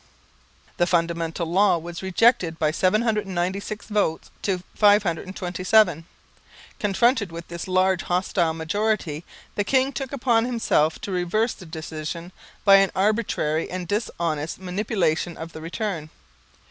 The 0.77 0.87
Fundamental 0.87 1.45
Law 1.45 1.77
was 1.77 2.01
rejected 2.01 2.57
by 2.57 2.71
796 2.71 3.85
votes 3.85 4.31
to 4.41 4.63
527. 4.73 6.05
Confronted 6.79 7.31
with 7.31 7.47
this 7.49 7.67
large 7.67 8.01
hostile 8.01 8.55
majority, 8.55 9.23
the 9.53 9.63
king 9.63 9.93
took 9.93 10.11
upon 10.11 10.45
himself 10.45 10.99
to 11.01 11.11
reverse 11.11 11.53
the 11.53 11.67
decision 11.67 12.31
by 12.65 12.77
an 12.77 12.89
arbitrary 12.95 13.69
and 13.69 13.87
dishonest 13.87 14.57
manipulation 14.59 15.37
of 15.37 15.53
the 15.53 15.61
return. 15.61 16.09